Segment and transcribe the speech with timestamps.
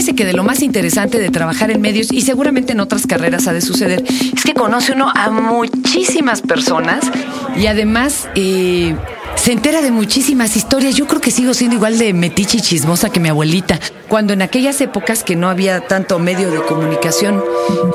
[0.00, 3.46] fíjese que de lo más interesante de trabajar en medios y seguramente en otras carreras
[3.48, 7.04] ha de suceder, es que conoce uno a muchísimas personas
[7.54, 8.96] y además eh,
[9.40, 10.96] se entera de muchísimas historias.
[10.96, 13.80] Yo creo que sigo siendo igual de metiche y chismosa que mi abuelita.
[14.06, 17.42] Cuando en aquellas épocas que no había tanto medio de comunicación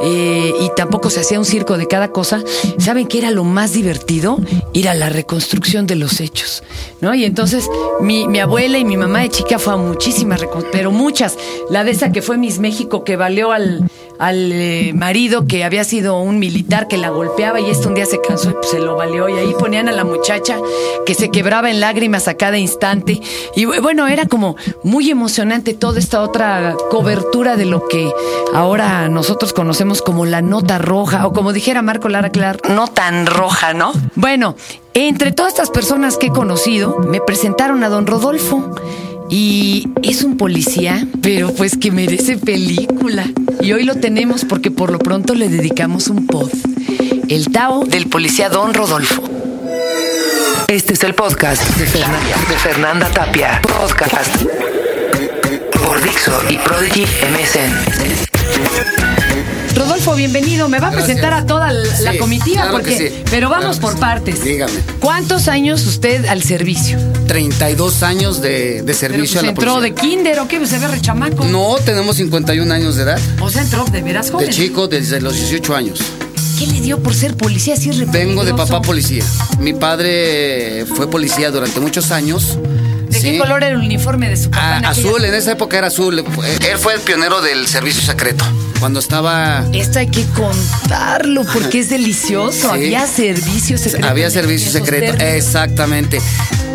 [0.01, 2.41] eh, y tampoco se hacía un circo de cada cosa,
[2.79, 4.39] ¿saben qué era lo más divertido?
[4.73, 6.63] Ir a la reconstrucción de los hechos,
[6.99, 7.13] ¿no?
[7.13, 11.37] Y entonces mi, abuela y mi mamá de chica fue a muchísimas, pero muchas.
[11.69, 13.87] La de esa que fue Miss México, que valió al,
[14.19, 18.05] al eh, marido que había sido un militar que la golpeaba y esto un día
[18.05, 19.27] se cansó y pues, se lo valió.
[19.29, 20.57] Y ahí ponían a la muchacha
[21.05, 23.21] que se quebraba en lágrimas a cada instante.
[23.55, 28.11] Y bu- bueno, era como muy emocionante toda esta otra cobertura de lo que
[28.53, 33.25] ahora nosotros conocemos como la nota roja, o como dijera Marco Lara Clark, no tan
[33.25, 33.91] roja, ¿no?
[34.15, 34.55] Bueno,
[34.93, 38.73] entre todas estas personas que he conocido, me presentaron a don Rodolfo.
[39.29, 43.25] Y es un policía, pero pues que merece película.
[43.61, 46.51] Y hoy lo tenemos porque por lo pronto le dedicamos un pod.
[47.27, 49.23] El Tao del policía Don Rodolfo.
[50.67, 53.61] Este es el podcast de Fernanda, de Fernanda Tapia.
[53.61, 54.43] Podcast
[55.71, 58.34] por Dixo y Prodigy MSN.
[59.75, 60.69] Rodolfo, bienvenido.
[60.69, 61.05] Me va a Gracias.
[61.15, 62.97] presentar a toda la, Sí, comitiva claro porque.
[62.97, 63.23] sí.
[63.29, 63.99] Pero vamos Claro por sí.
[63.99, 64.43] partes.
[64.43, 64.73] Dígame.
[64.99, 66.97] ¿Cuántos años usted al servicio?
[67.27, 70.09] 32 años de, de Pero, servicio pues, a la entró de policía.
[70.17, 71.43] kinder o qué, se ve rechamaco.
[71.45, 73.19] No, tenemos 51 años de edad.
[73.41, 74.47] O sea, entró de veras joven.
[74.47, 75.99] De chico, desde los 18 años.
[76.57, 79.25] ¿Qué le dio por ser policía así es Vengo de papá policía.
[79.59, 82.57] Mi padre fue policía durante muchos años.
[83.25, 83.39] ¿De qué Sí.
[83.39, 84.75] color era el uniforme de su papá?
[84.75, 86.19] Ah, en azul, en esa época era azul.
[86.19, 88.45] Él fue el pionero del servicio secreto.
[88.79, 92.51] Cuando estaba Esto hay que contarlo porque es delicioso.
[92.59, 92.67] Sí.
[92.67, 94.07] Había servicio secreto.
[94.07, 95.35] Había servicio secreto, términos.
[95.37, 96.21] exactamente.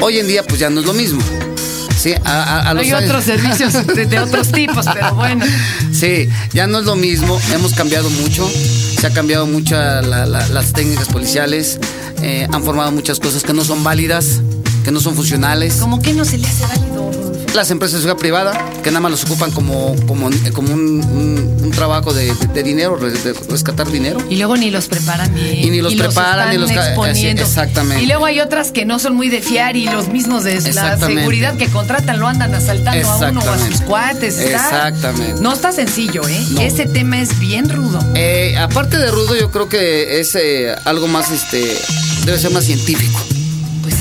[0.00, 1.22] Hoy en día, pues ya no es lo mismo.
[1.98, 5.44] Sí, a, a- a los Hay años- otros servicios de, de otros tipos, pero bueno.
[5.92, 7.38] Sí, ya no es lo mismo.
[7.52, 8.50] Hemos cambiado mucho.
[8.98, 11.78] Se ha cambiado mucho la- la- las técnicas policiales.
[12.22, 14.40] eh, han formado muchas cosas que no son válidas,
[14.84, 15.74] que no son funcionales.
[15.76, 17.10] ¿Cómo que no se le hace válido?
[17.54, 21.58] Las empresas de seguridad privada, que nada más los ocupan como, como, como un, un-
[21.64, 24.18] un trabajo de, de dinero, de rescatar dinero.
[24.30, 25.58] Y luego ni los preparan bien.
[25.58, 28.04] Y ni los preparan, están ni los así, exactamente.
[28.04, 30.96] Y luego hay otras que no son muy de fiar y los mismos de la
[31.20, 34.38] seguridad que contratan lo andan asaltando a uno o a sus cuates.
[34.38, 35.40] Está- Exactamente.
[35.42, 36.40] No está sencillo, ¿eh?
[36.52, 36.60] No.
[36.60, 37.98] Ese tema es bien rudo.
[38.14, 41.76] Eh, aparte de rudo, yo creo que es eh, algo más, este,
[42.26, 43.18] debe ser más científico.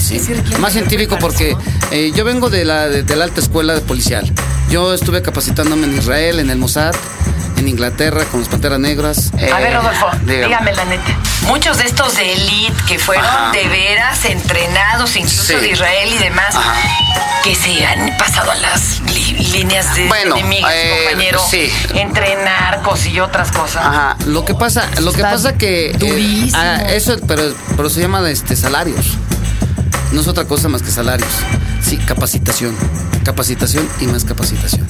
[0.09, 0.22] Sí
[0.59, 1.56] Más científico porque
[1.92, 4.31] eh, yo vengo de la, de, de la alta escuela de policial.
[4.70, 6.94] Yo estuve capacitándome en Israel, en el Mossad,
[7.58, 9.31] en Inglaterra con los Panteras Negras.
[9.53, 10.46] A ver, Rodolfo, dígame.
[10.47, 11.18] dígame la neta.
[11.47, 13.52] Muchos de estos de elite que fueron Ajá.
[13.52, 15.56] de veras entrenados, incluso Sí.
[15.56, 16.74] de Israel y demás, Ajá.
[17.44, 19.02] que se han pasado a las
[19.52, 21.40] líneas de Bueno, enemigos, eh, compañero.
[21.50, 21.72] sí.
[21.96, 23.86] Entre narcos y otras cosas.
[23.86, 28.30] Ajá, lo que pasa, lo que pasa que eh, ah, eso, pero, pero se llama
[28.30, 29.18] este salarios.
[30.12, 31.30] No es otra cosa más que salarios.
[31.81, 32.75] Sí, capacitación,
[33.24, 34.86] capacitación y más capacitación.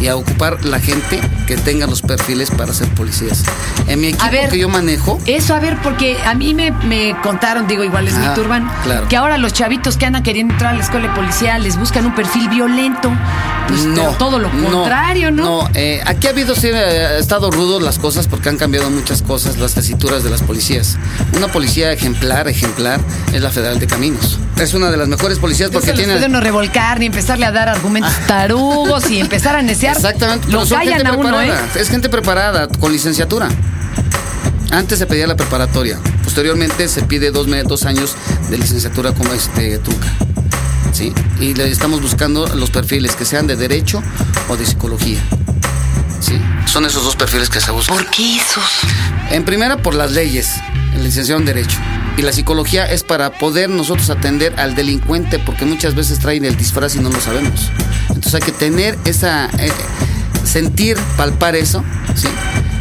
[0.00, 3.42] Y a ocupar la gente que tenga los perfiles para ser policías.
[3.88, 4.48] En mi equipo ver.
[4.48, 8.14] que yo manejo, Eso, a ver, porque a mí me, me contaron, digo, igual es
[8.14, 9.08] mi turban, claro.
[9.08, 12.06] que ahora los chavitos que andan queriendo entrar a la escuela de policía les buscan
[12.06, 13.10] un perfil violento.
[13.66, 15.42] Pues, pero todo lo contrario, ¿no?
[15.62, 18.90] No, eh, aquí ha habido, sí, eh, ha estado rudo las cosas porque han cambiado
[18.90, 20.96] muchas cosas, las tesituras de las policías.
[21.34, 23.00] Una policía ejemplar, ejemplar,
[23.32, 24.38] es la Federal de Caminos.
[24.60, 26.14] Es una de las mejores policías No porque tiene...
[26.14, 29.94] puede uno revolcar ni empezarle a dar argumentos tarugos y empezar a necear.
[29.96, 31.46] Exactamente, Lo pero son callan gente a uno, ¿eh?
[31.46, 31.80] preparada.
[31.80, 33.48] Es gente preparada, con licenciatura.
[34.70, 38.16] Antes se pedía la preparatoria, posteriormente se pide dos, dos años
[38.50, 40.08] de licenciatura como este truca.
[40.92, 41.12] ¿Sí?
[41.40, 44.02] Y le estamos buscando los perfiles que sean de derecho
[44.48, 45.20] o de psicología.
[46.20, 46.38] ¿Sí?
[46.66, 47.96] Son esos dos perfiles que se buscan.
[47.96, 48.80] ¿Por qué esos?
[49.30, 50.54] En primera, por las leyes,
[50.94, 51.78] el licenciado en Derecho.
[52.18, 56.56] Y la psicología es para poder nosotros atender al delincuente, porque muchas veces traen el
[56.56, 57.70] disfraz y no lo sabemos.
[58.08, 59.46] Entonces hay que tener esa.
[59.58, 59.70] eh,
[60.44, 61.84] sentir, palpar eso,
[62.14, 62.26] ¿sí?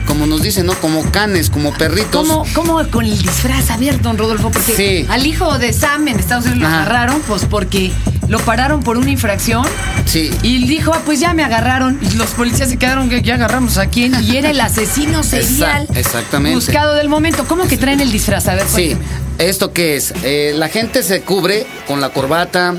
[0.06, 0.74] Como nos dicen, ¿no?
[0.76, 2.26] Como canes, como perritos.
[2.26, 3.70] ¿Cómo, ¿Cómo con el disfraz?
[3.72, 5.06] A ver, don Rodolfo, porque Sí.
[5.10, 7.92] al hijo de Sam en Estados Unidos lo agarraron, pues porque
[8.30, 9.66] lo pararon por una infracción.
[10.06, 10.32] Sí.
[10.44, 12.00] Y dijo, ah, pues ya me agarraron.
[12.02, 14.16] Y los policías se quedaron que ya agarramos a quién.
[14.24, 15.88] Y era el asesino serial.
[15.90, 16.56] Exact- exactamente.
[16.56, 17.44] Buscado del momento.
[17.46, 18.48] ¿Cómo que traen el disfraz?
[18.48, 19.27] A ver, Sí, cuénteme.
[19.40, 20.14] ¿Esto qué es?
[20.24, 22.76] Eh, la gente se cubre con la corbata,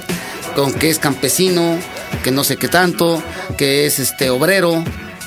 [0.54, 1.78] con que es campesino,
[2.22, 3.22] que no sé qué tanto,
[3.56, 4.84] que es este obrero,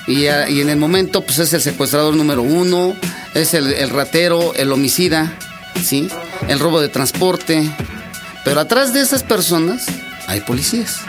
[0.08, 2.96] y, en el momento pues es el secuestrador número uno,
[3.34, 5.38] es el, el ratero, el homicida,
[5.84, 6.10] ¿sí?
[6.48, 7.70] El robo de transporte.
[8.44, 9.86] Pero atrás de esas personas
[10.28, 11.02] hay policías.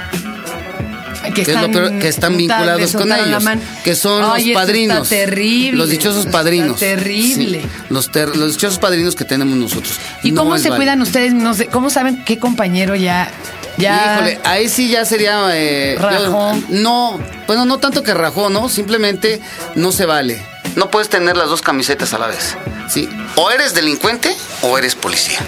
[1.35, 3.45] Que están, peor, que están tal, vinculados con ellos,
[3.85, 5.03] que son Ay, los padrinos.
[5.05, 5.79] Está terrible.
[5.79, 6.79] Los dichosos Está padrinos.
[6.79, 7.63] terrible.
[7.63, 9.95] Sí, los, ter- los dichosos padrinos que tenemos nosotros.
[10.23, 10.77] ¿Y No cómo se válido.
[10.77, 11.33] cuidan ustedes?
[11.35, 13.31] No sé, ¿cómo saben qué compañero ya
[13.79, 15.49] ya Híjole, ahí sí ya sería.
[15.55, 16.55] eh, yo- Rajó.
[16.69, 18.69] no, bueno, no tanto que rajó, ¿no?
[18.69, 19.41] Simplemente
[19.75, 20.43] no se vale.
[20.77, 22.57] No puedes tener las dos camisetas a la vez.
[22.89, 23.09] ¿Sí?
[23.37, 25.39] O eres delincuente o eres policía.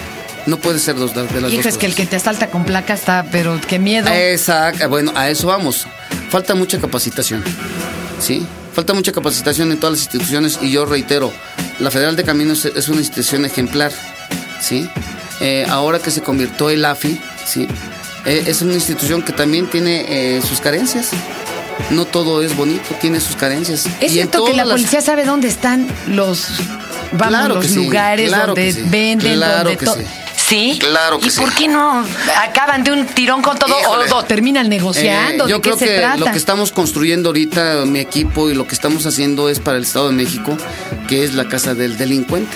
[0.45, 1.65] No puedes ser dos de las dos.
[1.65, 4.09] Es que el que te asalta con placa está, pero qué miedo.
[4.13, 5.87] Exacto, bueno, a eso vamos.
[6.29, 7.43] Falta mucha capacitación.
[8.19, 8.45] ¿Sí?
[8.73, 11.31] Falta mucha capacitación en todas las instituciones y yo reitero,
[11.79, 13.91] la Federal de Caminos es una institución ejemplar.
[14.61, 14.87] ¿Sí?
[15.41, 17.67] Eh, ahora que se convirtió el AFI, ¿sí?
[18.25, 20.05] Eh, es una institución que también tiene
[20.37, 21.09] eh, sus carencias.
[21.89, 23.85] No todo es bonito, tiene sus carencias.
[23.99, 26.47] es Y cierto que la las- policía sabe dónde están los
[27.11, 29.95] vamos Claro los sí, lugares claro donde sí, venden, claro donde que todo.
[29.97, 30.03] sí.
[30.47, 30.77] ¿Sí?
[30.79, 31.39] Claro que ¿Y sí.
[31.41, 32.05] por qué no
[32.37, 34.11] acaban de un tirón con todo Híjole.
[34.11, 35.47] o, terminan negociando?
[35.47, 36.17] Eh, yo ¿De qué creo se que trata?
[36.17, 39.83] lo que estamos construyendo ahorita, mi equipo, y lo que estamos haciendo es para el
[39.83, 40.55] Estado de México,
[41.07, 42.55] que es la casa del delincuente.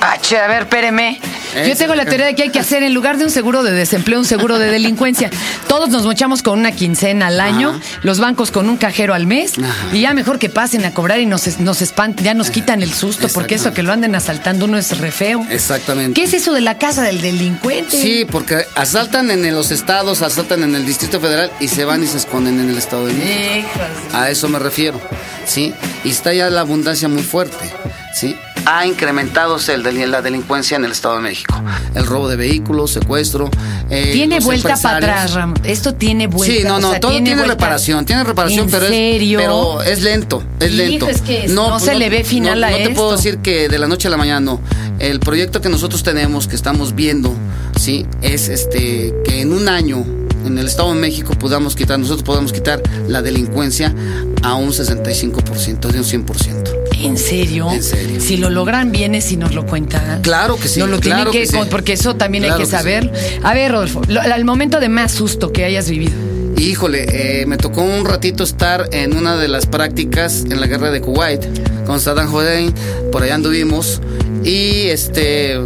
[0.00, 1.20] Ah, che, a ver, espéreme.
[1.66, 3.72] Yo tengo la teoría de que hay que hacer, en lugar de un seguro de
[3.72, 5.30] desempleo, un seguro de delincuencia.
[5.68, 7.80] Todos nos mochamos con una quincena al año, Ajá.
[8.02, 9.94] los bancos con un cajero al mes, Ajá.
[9.96, 12.92] y ya mejor que pasen a cobrar y nos, nos espanten, ya nos quitan el
[12.92, 15.46] susto, porque eso que lo anden asaltando uno es re feo.
[15.50, 16.14] Exactamente.
[16.20, 18.00] ¿Qué es eso de la casa del delincuente?
[18.00, 22.06] Sí, porque asaltan en los estados, asaltan en el Distrito Federal y se van y
[22.06, 23.68] se esconden en el Estado de México.
[24.12, 25.00] A eso me refiero,
[25.46, 25.72] ¿sí?
[26.04, 27.70] Y está ya la abundancia muy fuerte,
[28.14, 28.36] ¿sí?
[28.64, 31.60] Ha incrementado el la delincuencia en el Estado de México.
[31.94, 33.50] El robo de vehículos, secuestro.
[33.90, 35.60] eh, Tiene vuelta para atrás, Ramón.
[35.64, 36.54] Esto tiene vuelta.
[36.54, 39.38] Sí, no, o no, sea, todo tiene, reparación, tiene reparación, ¿En pero serio?
[39.40, 41.08] es pero es lento, es lento.
[41.08, 43.78] es que no se le ve final no, a no te puedo decir que de
[43.78, 44.60] la noche a la mañana no.
[44.98, 47.34] El proyecto que nosotros tenemos, que estamos viendo,
[47.80, 50.04] sí, es este que en un año
[50.46, 53.94] en el Estado de México podamos quitar, nosotros podamos quitar la delincuencia
[54.42, 56.81] a un 65%, de un 100%.
[57.02, 57.70] ¿En serio?
[57.70, 58.20] En serio.
[58.20, 60.22] Si lo logran, vienes y nos lo cuentan.
[60.22, 61.68] Claro que sí, Nos lo claro tienen que, que sí.
[61.70, 62.76] porque eso también Claro hay que que sí.
[62.82, 63.12] saber.
[63.42, 66.12] A ver, Rodolfo, lo- al momento de más susto que hayas vivido.
[66.58, 70.90] Híjole, eh, me tocó un ratito estar en una de las prácticas en la guerra
[70.90, 71.44] de Kuwait
[71.86, 72.72] con Saddam Hussein,
[73.10, 74.00] por allá anduvimos
[74.44, 75.58] y este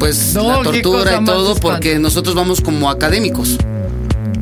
[0.00, 3.56] pues No, la tortura y todo porque nosotros vamos como académicos,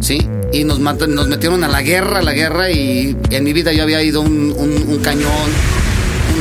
[0.00, 0.26] ¿sí?
[0.52, 3.72] Y nos matan, nos metieron a la guerra, a la guerra y en mi vida
[3.72, 5.28] yo había ido un, un- un cañón,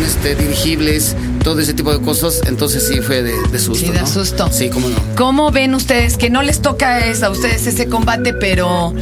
[0.06, 3.86] este dirigibles, todo ese tipo de cosas, entonces sí fue de, de susto.
[3.88, 4.08] Sí, da ¿no?
[4.08, 4.50] susto.
[4.52, 4.96] Sí, cómo no.
[5.16, 8.94] ¿Cómo ven ustedes que no les toca es- a ustedes ese combate, pero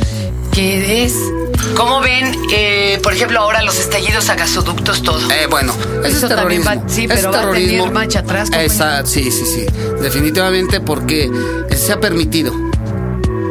[0.52, 1.14] que es...
[1.76, 5.20] ¿Cómo ven, eh, por ejemplo, ahora los estallidos a gasoductos, todo?
[5.32, 5.74] Eh, bueno,
[6.04, 6.84] Eso es también terrorismo.
[6.84, 7.92] va- sí, pero es va a terrorismo.
[7.92, 8.50] marcha atrás.
[8.58, 9.66] Esa- sí, sí, sí.
[10.02, 11.30] Definitivamente porque
[11.76, 12.54] se ha permitido.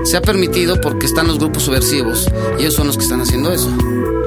[0.05, 2.27] Se ha permitido porque están los grupos subversivos
[2.59, 3.71] y ellos son los que están haciendo eso.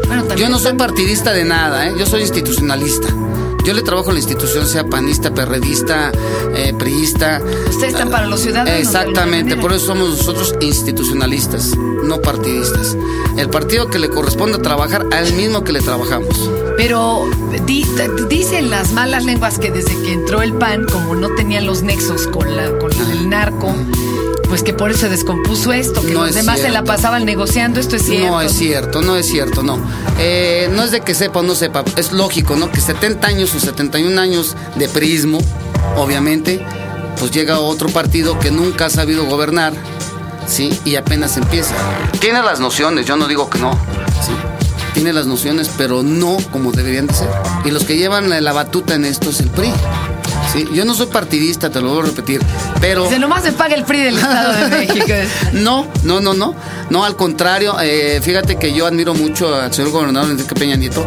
[0.09, 1.93] Bueno, también Yo no soy partidista de nada, ¿eh?
[1.97, 3.07] yo soy institucionalista.
[3.65, 6.11] Yo le trabajo a la institución, sea panista, perredista,
[6.55, 7.41] eh, priista.
[7.69, 12.97] Ustedes están para los ciudadanos, Exactamente, por eso somos nosotros institucionalistas, no partidistas.
[13.37, 16.49] El partido que le corresponde trabajar al mismo que le trabajamos.
[16.77, 17.29] Pero
[17.65, 17.85] di-
[18.29, 22.27] dicen las malas lenguas que desde que entró el PAN, como no tenían los nexos
[22.27, 23.73] con, la, con el narco,
[24.49, 27.23] pues que por eso se descompuso esto, que No los es demás se la pasaban
[27.23, 28.31] negociando, esto es cierto.
[28.31, 29.79] No es cierto, no es cierto, no.
[30.17, 32.71] Eh, no es de que sepa o no sepa, es lógico, ¿no?
[32.71, 35.37] Que 70 años o 71 años de prismo,
[35.95, 36.65] obviamente,
[37.19, 39.73] pues llega otro partido que nunca ha sabido gobernar,
[40.47, 40.77] ¿sí?
[40.83, 41.75] Y apenas empieza.
[42.19, 43.73] Tiene las nociones, yo no digo que no,
[44.25, 44.31] ¿sí?
[44.95, 47.29] Tiene las nociones, pero no como deberían de ser.
[47.63, 49.71] Y los que llevan la, la batuta en esto es el PRI.
[50.51, 50.67] ¿Sí?
[50.73, 52.41] Yo no soy partidista, te lo voy a repetir,
[52.81, 53.09] pero...
[53.09, 55.05] Se nomás se paga el PRI del Estado de México.
[55.53, 56.55] No, no, no, no.
[56.89, 61.05] No, al contrario, eh, fíjate que yo admiro mucho al señor gobernador Enrique Peña Nieto,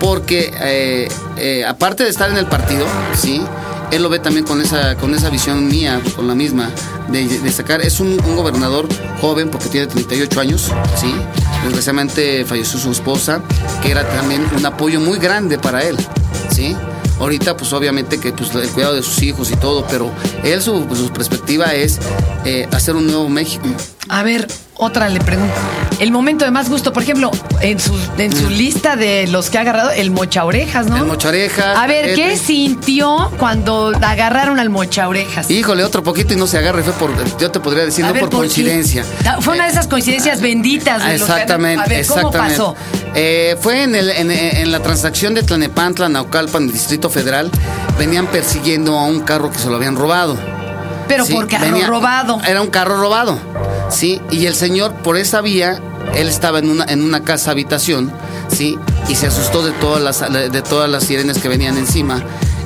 [0.00, 3.42] porque eh, eh, aparte de estar en el partido, sí,
[3.90, 6.70] él lo ve también con esa, con esa visión mía, con la misma,
[7.08, 7.80] de, de sacar.
[7.80, 8.88] Es un, un gobernador
[9.20, 11.14] joven, porque tiene 38 años, sí.
[11.64, 13.42] Desgraciadamente falleció su esposa,
[13.82, 15.96] que era también un apoyo muy grande para él,
[16.50, 16.74] sí.
[17.20, 20.10] Ahorita, pues obviamente que pues, el cuidado de sus hijos y todo, pero
[20.42, 22.00] él su, su perspectiva es
[22.44, 23.68] eh, hacer un nuevo México.
[24.08, 24.48] A ver,
[24.80, 25.54] otra le pregunto.
[25.98, 29.58] El momento de más gusto, por ejemplo, en su, en su lista de los que
[29.58, 30.96] ha agarrado, el mocha orejas, ¿no?
[30.96, 31.00] Mm.
[31.00, 35.50] El mocha orejas, A ver, ¿qué el- sintió cuando agarraron al mocha orejas?
[35.50, 38.14] Híjole, otro poquito y no se agarre, fue por, yo te podría decir, A no
[38.14, 39.04] ver, por coincidencia.
[39.40, 41.04] Fue una de esas coincidencias benditas.
[41.04, 42.56] de los que- Exactamente, a ver, ¿cómo exactamente.
[42.58, 42.76] pasó?
[43.14, 47.50] Eh, fue en, el- en- en la transacción de Tlanepantla, Naucalpan, el Distrito Federal,
[47.98, 50.38] venían persiguiendo a un carro que se lo habían robado.
[51.08, 52.40] Pero Sí, por carro venía- robado.
[52.46, 53.38] Era un carro robado,
[53.90, 55.80] sí, y el señor por esa vía
[56.14, 58.10] él estaba en una, en una casa habitación,
[58.48, 58.78] ¿sí?
[59.08, 62.22] Y se asustó de todas las, de todas las sirenas que venían encima.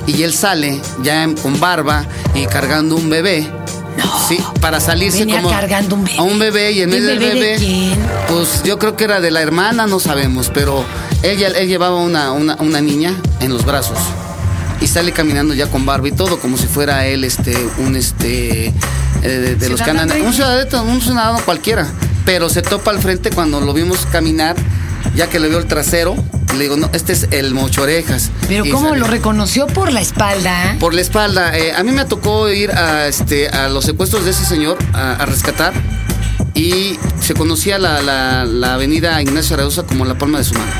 [0.07, 3.47] Y él sale ya con barba y cargando un bebé.
[4.27, 6.17] sí, para salirse Venía como cargando un bebé.
[6.17, 7.99] a un bebé y en ¿El medio del bebé de quién?
[8.29, 10.83] pues yo creo que era de la hermana, no sabemos, pero
[11.23, 13.97] ella él llevaba una, una, una niña en los brazos
[14.81, 18.67] y sale caminando ya con barba y todo como si fuera él este un este
[18.67, 18.73] eh,
[19.21, 20.13] de, de los Ciudadano.
[20.25, 21.87] un ciudadano un ciudadano cualquiera
[22.25, 24.55] pero se topa al frente cuando lo vimos caminar
[25.15, 26.15] ya que le vio el trasero
[26.57, 30.01] le digo no este es el mocho orejas Pero Y ¿cómo lo reconoció por la
[30.01, 30.75] espalda?
[30.79, 34.31] por la espalda eh, a mí me tocó ir a este a los secuestros de
[34.31, 35.73] ese señor a, a rescatar
[36.53, 40.71] y se conocía la, la, la avenida Ignacio Araoza como la palma de su mano.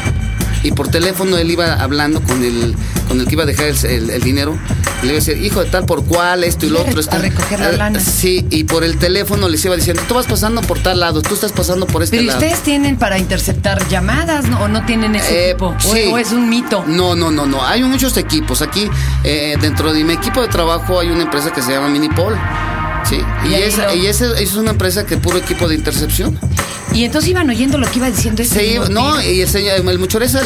[0.65, 2.75] Y por teléfono él iba hablando con el,
[3.07, 4.57] con el que iba a dejar el, el- el dinero.
[5.01, 7.00] Le iba a decir, hijo de tal por cual, esto y lo otro.
[7.00, 8.00] está- a recoger la Eh, lana.
[8.00, 11.36] Sí, y por el teléfono les iba diciendo, tú vas pasando por tal lado, tú
[11.36, 12.39] estás pasando por este Pero lado.
[12.39, 14.60] ustedes tienen para interceptar llamadas ¿no?
[14.62, 15.67] o no tienen ese Eh, equipo.
[15.77, 16.10] O- sí.
[16.12, 16.84] O, es un mito.
[16.88, 17.63] No, no, no, no.
[17.63, 18.63] Hay muchos equipos.
[18.63, 18.89] Aquí,
[19.24, 22.36] eh, dentro de mi equipo de trabajo, hay una empresa que se llama Minipol.
[23.07, 26.39] Sí, y, Y esa, lo- y esa es una empresa que puro equipo de intercepción.
[26.96, 29.74] Y entonces iban oyendo lo que iba diciendo ese Se iba- no, y el, señor,
[29.78, 29.86] el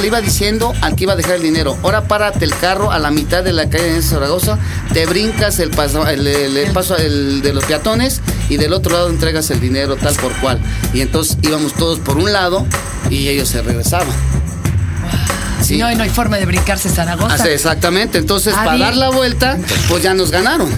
[0.02, 2.98] le iba diciendo al que iba a dejar el dinero, ahora párate el carro a
[2.98, 4.58] la mitad de la calle de Zaragoza,
[4.92, 9.10] te brincas el paso, el, el- el paso de los peatones y del otro lado
[9.10, 10.60] entregas el dinero tal por cual.
[10.92, 12.66] Y entonces íbamos todos por un lado
[13.12, 14.08] y ellos se regresaban.
[15.64, 15.78] Sí.
[15.78, 17.48] No, no hay forma de brincarse Zaragoza.
[17.52, 18.88] Exactamente, entonces Ah, para bien.
[18.88, 20.70] dar la vuelta, pues ya nos ganaron.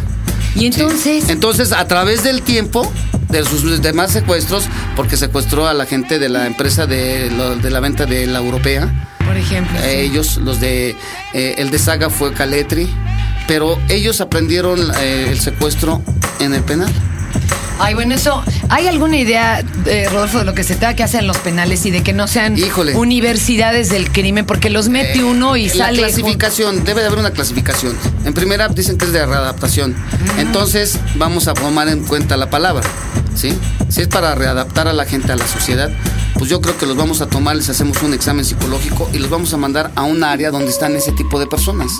[0.55, 0.65] Y Sí.
[0.65, 2.91] entonces, Entonces, a través del tiempo
[3.31, 8.05] de sus demás secuestros, porque secuestró a la gente de la empresa de, la venta
[8.05, 8.89] de la europea,
[9.25, 9.85] por ejemplo, sí.
[9.87, 10.95] eh, ellos, los de,
[11.33, 12.89] eh, el de Saga fue Caletri,
[13.47, 16.01] pero ellos aprendieron eh, el secuestro
[16.39, 16.91] en el penal.
[17.83, 18.43] Ay, bueno, eso.
[18.69, 21.83] ¿Hay alguna idea, eh, Rodolfo, de lo que se tenga que hacer en los penales
[21.87, 22.93] y de que no sean Híjole.
[22.95, 24.45] universidades del crimen?
[24.45, 25.97] Porque los mete Eh, uno y la sale.
[25.97, 27.95] clasificación, debe de haber una clasificación.
[28.23, 29.95] En primera dicen que es de readaptación.
[30.37, 32.87] Entonces vamos a tomar en cuenta la palabra.
[33.35, 33.57] ¿Sí?
[33.89, 35.91] Si es para readaptar a la gente a la sociedad,
[36.37, 39.29] pues yo creo que los vamos a tomar, les hacemos un examen psicológico y los
[39.29, 41.91] vamos a mandar a un área donde están ese tipo de personas.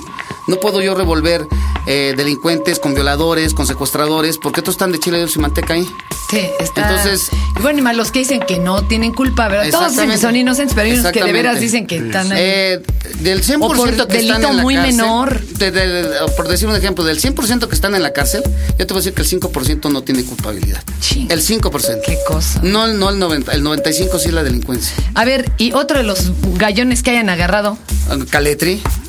[0.48, 1.46] No puedo yo revolver
[1.86, 5.88] eh, delincuentes con violadores, con secuestradores, porque todos están de chile dulce y manteca ahí.
[6.32, 6.88] Sí, está.
[6.88, 9.70] Entonces- Y bueno, y más los que dicen que no tienen culpa, ¿verdad?
[9.70, 12.40] Todos dicen que son inocentes, pero hay unos que de veras dicen que están ahí.
[12.42, 12.82] Eh,
[13.20, 15.40] del 100% O por que están en la muy cárcel, menor.
[15.46, 18.42] de- de- de- por decir un ejemplo, del 100% que están en la cárcel,
[18.78, 20.82] yo te voy a decir que el 5% no tiene culpabilidad.
[21.00, 21.30] Ching.
[21.30, 22.02] El 5%.
[22.06, 22.60] Qué cosa.
[22.62, 24.94] No, el- no el 90, el 95 sí es la delincuencia.
[25.14, 27.76] A ver, y otro de los gallones que hayan agarrado.
[28.08, 28.16] Ah,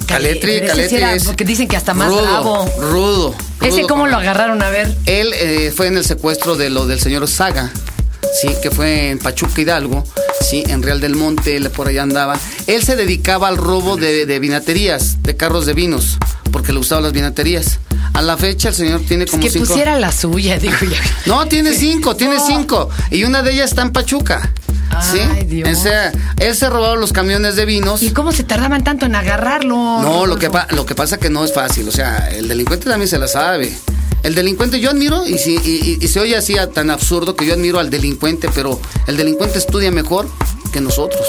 [0.06, 2.70] Caletri, Caletri, era, es porque dicen que hasta más rudo, bravo.
[2.80, 4.62] Rudo, ¿Ese cómo lo agarraron?
[4.62, 4.94] A ver.
[5.06, 7.72] Él eh, fue en el secuestro de lo del señor Saga,
[8.42, 10.04] sí, que fue en Pachuca Hidalgo,
[10.42, 12.38] sí, en Real del Monte, él por allá andaba.
[12.68, 16.18] Él se dedicaba al robo de, de vinaterías, de carros de vinos,
[16.52, 17.80] porque le gustaban las vinaterías.
[18.14, 19.66] A la fecha el señor tiene como que cinco.
[19.66, 20.98] pusiera la suya, digo ya.
[21.26, 22.46] No, tiene cinco, tiene No.
[22.46, 22.90] cinco.
[23.10, 24.54] Y una de ellas está en Pachuca.
[25.02, 25.20] ¿Sí?
[25.20, 25.70] Ay, Dios.
[25.78, 28.02] O sea, él se robaba los camiones de vinos.
[28.04, 29.76] ¿Y cómo se tardaban tanto en agarrarlo?
[30.02, 31.88] No, lo que, pa- lo que pasa que no es fácil.
[31.88, 33.76] O sea, el delincuente también se la sabe.
[34.24, 37.36] El delincuente yo admiro, y, si, y, y- y se oye así a- tan absurdo
[37.36, 40.28] que yo admiro al delincuente, pero el delincuente estudia mejor
[40.72, 41.26] que nosotros.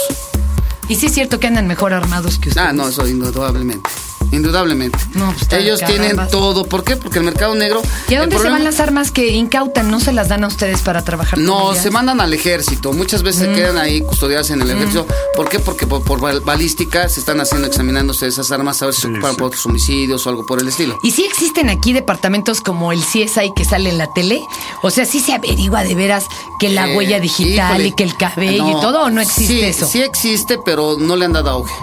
[0.87, 2.67] Y sí es cierto que andan mejor armados que ustedes.
[2.67, 3.89] Ah, no, eso indudablemente.
[4.31, 4.97] Indudablemente.
[5.13, 6.65] No, pues, está Ellos tienen todo.
[6.65, 6.95] ¿Por qué?
[6.97, 7.81] Porque el mercado negro.
[8.09, 9.89] ¿Y a dónde se van las armas que incautan?
[9.91, 12.93] ¿No se las dan a ustedes para trabajar No, se mandan al ejército.
[12.93, 15.05] Muchas veces se quedan ahí custodiadas en el ejército.
[15.35, 15.59] ¿Por qué?
[15.59, 19.07] Porque por, por bal- balística se están haciendo, examinándose esas armas a ver si se
[19.09, 20.97] ocupan por otros homicidios o algo por el estilo.
[21.03, 24.41] ¿Y sí existen aquí departamentos como el CSI que sale en la tele?
[24.81, 26.25] O sea, ¿sí se averigua de veras
[26.59, 27.87] que la Eh, huella digital híjole.
[27.87, 29.87] y que el cabello No, y todo o no existe sí, eso?
[29.87, 31.73] Sí existe, pero no le han dado auge.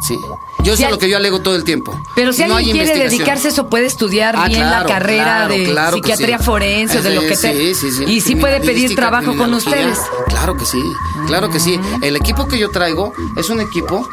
[0.00, 0.18] Sí.
[0.62, 1.98] Yo Sí sé hay- lo que yo alego todo el tiempo.
[2.14, 5.24] Pero si No alguien quiere dedicarse a eso, puede estudiar Ah, bien claro, la carrera
[5.24, 6.44] claro, de claro psiquiatría sí.
[6.44, 7.52] forense o de lo que sea.
[7.52, 8.04] sí, sí, sí.
[8.06, 9.98] Y sí puede pedir trabajo con ustedes.
[10.28, 10.82] Claro que sí,
[11.26, 11.78] claro que sí.
[12.02, 14.08] El equipo que yo traigo es un equipo,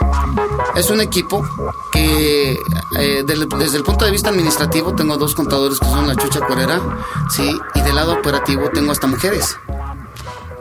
[0.75, 1.43] es un equipo
[1.91, 2.59] que
[2.97, 6.79] eh, desde el punto de vista administrativo tengo dos contadores que son la Chucha Cuerera,
[7.29, 9.57] sí, y del lado operativo tengo hasta mujeres.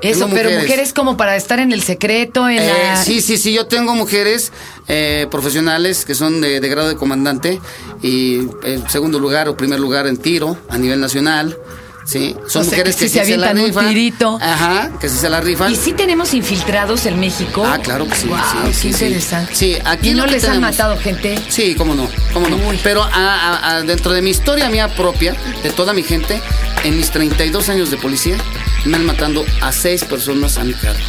[0.03, 0.93] Eso, pero mujeres.
[0.93, 3.03] como para estar en el secreto, en Eh, la...
[3.03, 4.53] Sí, sí, sí, yo tengo mujeres
[4.89, 7.61] eh, profesionales que son de, de grado de comandante
[8.03, 11.57] y eh, segundo lugar o primer lugar en tiro a nivel nacional.
[12.05, 13.89] Sí, son O sea, mujeres que que, sí se la avientan un rifan.
[13.89, 14.39] tirito.
[14.41, 15.73] Ajá, que sí se la rifan.
[15.73, 17.65] ¿Y sí tenemos infiltrados en México?
[17.67, 19.55] Ah, claro que sí, Guau, sí, qué sí, interesante.
[19.57, 21.37] Sí, aquí ¿Y no que les han matado gente?
[21.49, 22.59] Sí, cómo no, cómo no.
[22.69, 22.79] Uy.
[22.85, 25.35] Pero a- a- a- dentro de mi historia mía propia,
[25.65, 26.41] de toda mi gente,
[26.85, 28.37] en mis 32 años de policía,
[28.85, 31.01] me han matando a seis personas a mi cargo.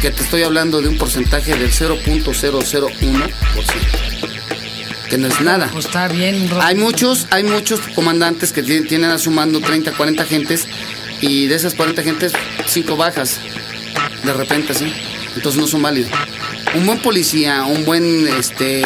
[0.00, 3.30] que te estoy hablando de un porcentaje del 0.001%,
[5.08, 5.68] que no es nada.
[5.72, 6.48] Pues está bien.
[6.50, 10.66] Ro- Hay muchos, hay muchos comandantes que tienen, tienen a su mando 30, 40 gentes
[11.20, 12.32] y de esas 40 gentes,
[12.66, 13.38] 5 bajas.
[14.24, 14.92] De repente, así.
[15.36, 16.10] Entonces no son válidos.
[16.74, 18.82] Un buen policía, un buen este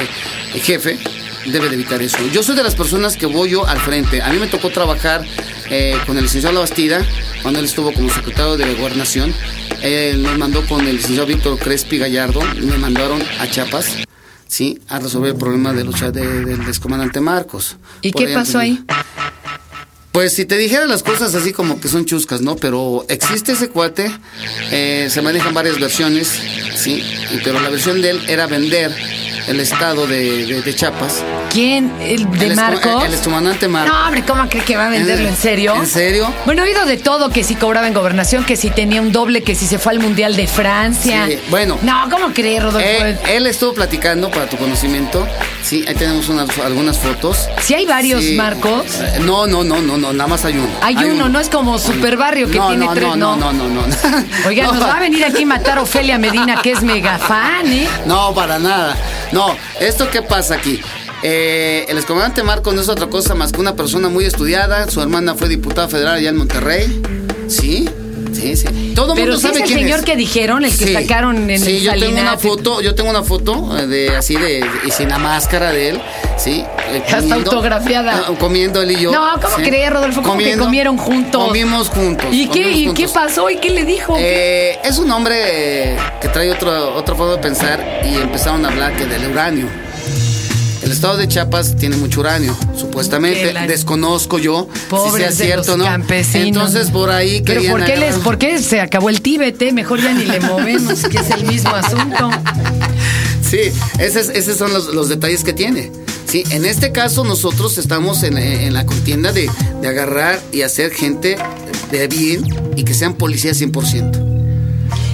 [0.62, 0.98] jefe
[1.46, 2.18] debe de evitar eso.
[2.32, 4.20] Yo soy de las personas que voy yo al frente.
[4.22, 5.24] A mí me tocó trabajar
[5.70, 7.04] eh, con el licenciado La Bastida
[7.46, 9.32] cuando él estuvo como secretario de Gobernación.
[9.80, 13.98] Él nos mandó con el licenciado Víctor Crespi Gallardo, me mandaron a Chiapas.
[14.48, 17.76] Sí, a resolver el problema de lucha de- del excomandante Marcos.
[18.02, 18.82] ¿Y Por qué pasó ahí?
[20.10, 22.56] Pues si te dijera las cosas así como que son chuscas, ¿no?
[22.56, 24.10] Pero existe ese cuate,
[24.72, 26.28] eh, se manejan varias versiones,
[26.74, 27.00] ¿sí?
[27.44, 28.92] Pero la versión de él era vender
[29.46, 31.22] el estado de, de, de Chiapas.
[31.50, 31.92] ¿Quién?
[32.00, 33.04] ¿El de El Marcos?
[33.04, 33.94] El, excomandante Marcos.
[33.96, 35.28] No, hombre, ¿cómo cree que va a venderlo?
[35.28, 35.74] ¿En serio?
[35.76, 36.32] ¿En serio?
[36.44, 39.42] Bueno, he oído de todo, que si cobraba en gobernación, que si tenía un doble,
[39.42, 41.26] que si se fue al Mundial de Francia.
[41.28, 41.78] Sí, bueno.
[41.82, 42.86] No, ¿cómo cree, Rodolfo?
[42.86, 45.26] Eh, él estuvo platicando para tu conocimiento.
[45.62, 47.48] Sí, ahí tenemos unas, algunas fotos.
[47.62, 48.34] ¿Sí hay varios Sí.
[48.34, 48.84] Marcos?
[49.00, 50.68] Eh, No, no, no, no, no, nada más hay uno.
[50.82, 53.36] Hay uno, no es como Super Barrio que no, tiene no, tres, no, no.
[53.36, 53.94] no, no, no, no.
[54.46, 57.66] Oiga, No, nos va a venir aquí a matar Ofelia Medina, que es mega fan,
[57.72, 57.86] ¿eh?
[58.06, 58.96] No, para nada.
[59.32, 60.80] No, ¿esto qué pasa aquí?
[61.22, 64.88] Eh, el excomandante Marcos no es otra cosa más que una persona muy estudiada.
[64.88, 67.02] Su hermana fue diputada federal allá en Monterrey.
[67.48, 67.88] ¿Sí?
[68.36, 68.92] Sí, sí.
[68.94, 70.04] Todo el mundo sí es sabe el quién señor es.
[70.04, 70.92] que dijeron, el que Sí.
[70.92, 74.36] sacaron en sí, el yo tengo una foto, yo tengo una foto eh, de así
[74.36, 76.00] de y sin la máscara de él,
[76.36, 78.24] sí, eh, Hasta autografiada.
[78.28, 79.12] ah, comiendo él y yo.
[79.12, 79.62] No, ¿cómo sí.
[79.62, 80.22] crees, Rodolfo?
[80.22, 81.44] ¿Cómo que comieron juntos?
[81.44, 82.26] Comimos juntos.
[82.32, 83.48] ¿Y qué, ¿Y qué pasó?
[83.50, 84.16] ¿Y qué le dijo?
[84.18, 85.36] Eh, es un hombre
[85.94, 89.68] eh, que trae otro, otra forma de pensar y empezaron a hablar que del uranio.
[91.06, 93.52] Estado de Chiapas tiene mucho uranio, supuestamente.
[93.52, 95.84] La- Desconozco yo Pobres si sea cierto o no.
[95.84, 96.46] campesinos.
[96.48, 99.62] Entonces por ahí Pero ¿por qué, les, ¿por qué se acabó el Tíbet?
[99.62, 99.72] eh?
[99.72, 102.30] Mejor ya ni le movemos, que es el mismo asunto.
[103.48, 103.58] Sí,
[104.00, 105.92] esos, esos son los, los detalles que tiene.
[106.26, 109.48] Sí, en este caso nosotros estamos en, en la contienda de,
[109.80, 111.36] de agarrar y hacer gente
[111.92, 114.50] de bien y que sean policías 100%.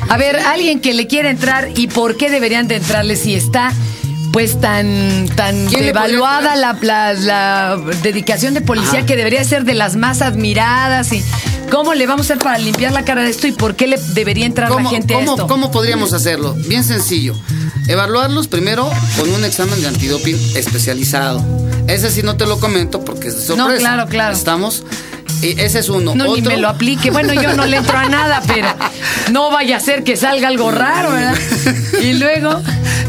[0.08, 3.70] A ver, alguien que le quiera entrar y por qué deberían de entrarle si está
[4.32, 9.06] pues tan tan ¿Quién le devaluada la, la- la dedicación de policía Ajá.
[9.06, 11.22] que debería ser de las más admiradas y
[11.70, 13.98] cómo le vamos a hacer para limpiar la cara de esto y por qué le
[14.14, 15.46] debería entrar la ¿Cómo, gente a cómo- esto.
[15.46, 16.54] cómo podríamos hacerlo?
[16.66, 17.34] Bien sencillo.
[17.88, 21.44] Evaluarlos primero con un examen de antidoping especializado.
[21.88, 23.78] Ese sí no te lo comento porque es de sorpresa.
[23.78, 24.34] claro, claro.
[24.34, 24.84] ¿Estamos?
[25.42, 26.14] Y ese es uno.
[26.14, 27.10] No, ni me lo aplique.
[27.10, 28.68] Bueno, yo no le entro a nada, pero
[29.32, 31.34] no vaya a ser que salga algo raro, ¿verdad?
[32.02, 32.60] Y luego,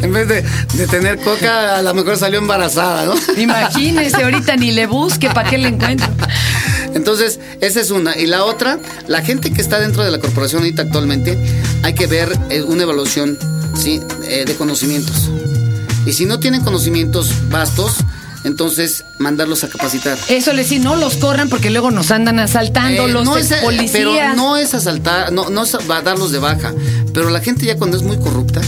[0.03, 3.13] En vez de, de tener coca, a lo mejor salió embarazada, ¿no?
[3.41, 6.07] imagínese, ahorita ni le busque, ¿para qué le encuentro?
[6.93, 8.17] Entonces, esa es una.
[8.17, 11.37] Y la otra, la gente que está dentro de la corporación ahorita actualmente,
[11.83, 13.37] hay que ver eh, una evaluación
[13.75, 13.99] ¿sí?
[14.25, 15.29] Eh, de conocimientos.
[16.05, 17.95] Y si no tienen conocimientos vastos,
[18.43, 20.17] entonces mandarlos a capacitar.
[20.27, 23.53] Eso le sí, no los corran porque luego nos andan asaltando Eh, los no es,
[23.53, 23.91] policías.
[23.93, 25.71] pero no es asaltar, no, no es
[26.03, 26.73] darlos de baja.
[27.13, 28.59] Pero la gente ya cuando es muy corrupta,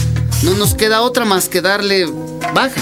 [0.46, 2.06] no nos queda otra más que darle
[2.54, 2.80] baja.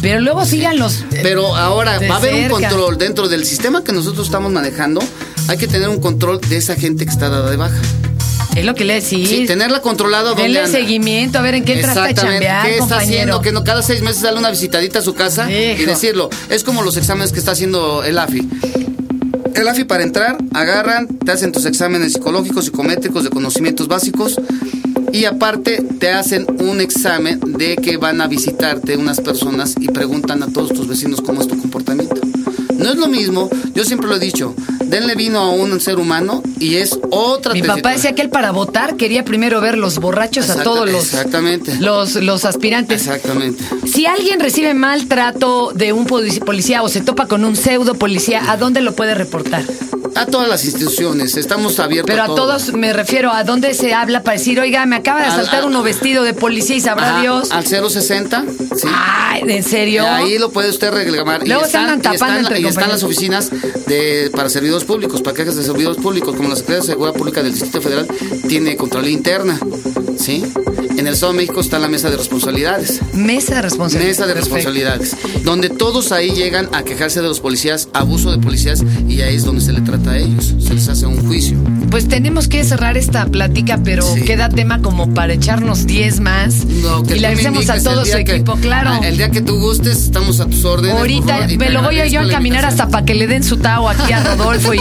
[0.00, 1.04] Pero luego sigan los.
[1.22, 5.02] Pero ahora de va a haber un control dentro del sistema que nosotros estamos manejando.
[5.48, 7.76] Hay que tener un control de esa gente que está dada de baja.
[8.56, 9.28] Es lo que le decís.
[9.28, 12.46] Sí, tenerla controlada Denle seguimiento, a ver en qué entraste a Exactamente.
[12.46, 13.06] chambear, ¿Qué está compañero.
[13.06, 13.40] haciendo?
[13.42, 16.30] Que no, cada seis meses darle una visitadita a su casa y decirlo.
[16.50, 18.46] Es como los exámenes que está haciendo el AFI.
[19.54, 24.38] El AFI para entrar, agarran, te hacen tus exámenes psicológicos, psicométricos, de conocimientos básicos.
[25.12, 30.42] Y aparte te hacen un examen de que van a visitarte unas personas y preguntan
[30.42, 32.21] a todos tus vecinos cómo es tu comportamiento.
[32.82, 36.42] No es lo mismo, yo siempre lo he dicho, denle vino a un ser humano
[36.58, 37.82] y es otra Mi tesitura.
[37.82, 41.76] papá decía que él para votar quería primero ver los borrachos a todos los, Exactamente.
[41.80, 43.06] los, los aspirantes.
[43.06, 43.62] Exactamente.
[43.86, 48.50] Si alguien recibe maltrato de un polic- policía o se topa con un pseudo policía,
[48.50, 49.62] ¿a dónde lo puede reportar?
[50.14, 52.36] A todas las instituciones, estamos abiertos Pero a todo.
[52.36, 55.60] todos me refiero a dónde se habla para decir, oiga, me acaba de Al- asaltar
[55.60, 57.50] al- uno vestido de policía y sabrá Ajá, Dios.
[57.50, 58.44] Al 060,
[58.76, 58.88] sí.
[58.94, 60.06] Ay, ¿en serio?
[60.06, 61.46] Ahí lo puede usted reclamar.
[61.46, 63.50] Luego y se andan están, y tapando están- entre y están las oficinas
[63.86, 67.42] de, para servidores públicos, para quejas de servidores públicos, como la Secretaría de Seguridad Pública
[67.42, 68.08] del Distrito Federal
[68.48, 69.58] tiene Contraloría Interna,
[70.18, 70.44] ¿sí?
[70.96, 73.00] En el Estado de México está la Mesa de Responsabilidades.
[73.14, 74.08] Mesa de responsabilidad.
[74.10, 74.56] Mesa de Perfecto.
[74.56, 79.34] responsabilidades, donde todos ahí llegan a quejarse de los policías, abuso de policías, y ahí
[79.36, 81.58] es donde se le trata a ellos, se les hace un juicio.
[81.90, 84.22] pues tenemos que cerrar esta plática, pero Sí.
[84.22, 86.64] queda tema como para echarnos 10 más.
[86.64, 89.02] No, que y le agradecemos a todo su día que- equipo, claro.
[89.02, 90.96] El día que tú gustes, estamos a tus órdenes.
[90.96, 93.58] Ahorita favor, me lo voy a yo a caminar hasta para que le den su
[93.58, 94.80] tao aquí a Rodolfo y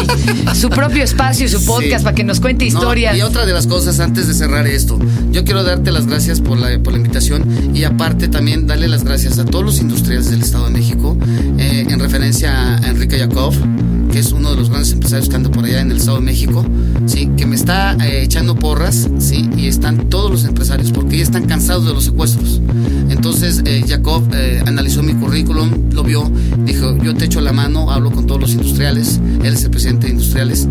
[0.56, 2.04] su propio espacio y su podcast Sí.
[2.06, 3.17] para que nos cuente No, historias.
[3.17, 4.97] y otra de las cosas antes de cerrar esto,
[5.34, 9.04] yo quiero darte las gracias por la, por la invitación y aparte también darle las
[9.04, 11.18] gracias a todos los industriales del Estado de México
[11.58, 13.54] eh, en referencia a Enrique Yakov,
[14.12, 16.24] que es uno de los grandes empresarios que anda por allá en el Estado de
[16.24, 16.66] México,
[17.06, 21.24] sí, que me está eh, echando porras, sí, y están todos los empresarios porque ya
[21.24, 22.62] están cansados de los secuestros.
[23.10, 25.31] Entonces eh, Yakov eh, analizó mi currículum,
[27.22, 30.08] dijo, yo te echo la mano, hablo con todos los industriales, él es el presidente
[30.08, 30.68] de industriales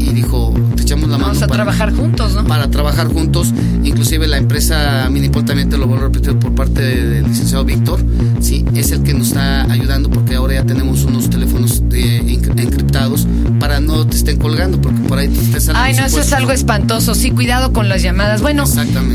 [0.00, 1.28] y dijo, te echamos la mano.
[1.28, 2.44] Vamos a para- trabajar juntos, ¿no?
[2.44, 3.52] para trabajar juntos.
[3.84, 8.00] Inclusive la empresa Minipol también te lo vuelvo a repetir por parte del licenciado Víctor.
[8.40, 13.26] Sí, es el que nos está ayudando porque ahora ya tenemos unos teléfonos de- encriptados
[13.60, 16.52] para no te estén colgando porque por ahí te saliendo Ay, no, eso es algo
[16.52, 17.14] espantoso.
[17.14, 18.40] Sí, cuidado con las llamadas.
[18.42, 18.64] Bueno,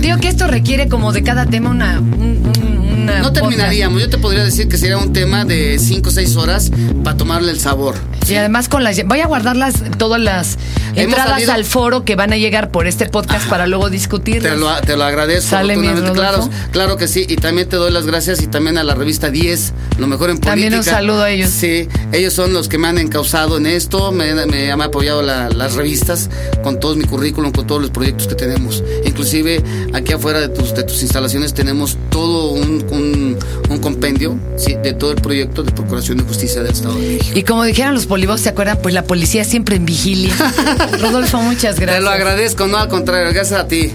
[0.02, 2.00] digo que esto requiere como de cada tema una...
[2.00, 6.10] un- un- una No terminaríamos, yo te podría decir que sería un tema de 5
[6.10, 6.72] o 6 horas
[7.04, 7.96] para tomarle el sabor.
[8.28, 9.04] Y además con las...
[9.06, 10.58] Voy a guardar las, todas las
[10.96, 14.42] entradas salido- al foro que van a llegar por este podcast para luego discutir.
[14.42, 15.50] Te lo, te lo agradezco.
[15.50, 17.26] Sale, mi claro, claro que sí.
[17.28, 20.38] Y también te doy las gracias y también a la revista 10, lo mejor en
[20.38, 20.52] política.
[20.52, 21.50] También un saludo a ellos.
[21.50, 25.50] Sí, ellos son los que me han encausado en esto, me, me han apoyado la-
[25.50, 26.30] las revistas
[26.63, 28.84] con todo mi currículum, con todos los proyectos que tenemos.
[29.06, 29.62] Inclusive
[29.94, 33.38] aquí afuera de tus, de tus instalaciones tenemos todo un, un,
[33.69, 37.38] un compendio sí, de todo el proyecto de Procuración de Justicia del Estado de México.
[37.38, 38.77] Y como dijeron los polibos, ¿se acuerdan?
[38.82, 40.34] Pues la policía siempre en vigilia.
[40.99, 41.99] Rodolfo, muchas gracias.
[41.99, 43.91] Te lo agradezco, no al contrario, gracias a ti.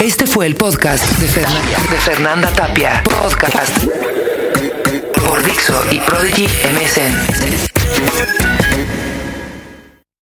[0.00, 3.02] Este fue el podcast de Fernanda, de Fernanda Tapia.
[3.04, 3.76] Podcast
[5.26, 7.74] por Dixo y Prodigy MSN.